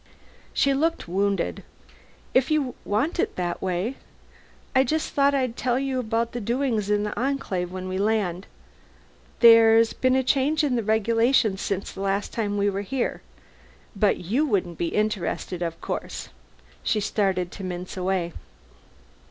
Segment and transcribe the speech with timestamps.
[0.51, 1.61] She looked wounded.
[2.33, 3.97] "If you want it that way.
[4.75, 8.47] I just thought I'd tell you about the doings in the Enclave when we land.
[9.41, 13.21] There's been a change in the regulations since the last time we were here.
[13.95, 16.29] But you wouldn't be interested, of course."
[16.81, 18.33] She started to mince away.